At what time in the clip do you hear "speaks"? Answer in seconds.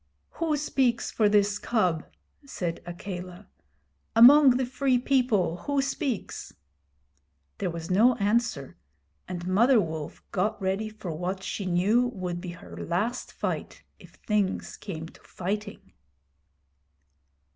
0.57-1.11, 5.79-6.51